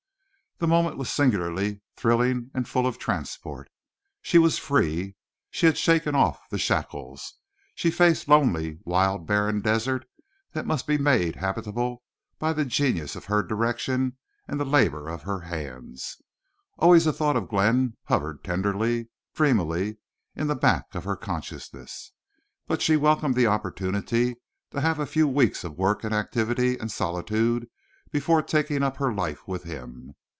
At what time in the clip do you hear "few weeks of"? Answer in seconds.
25.07-25.79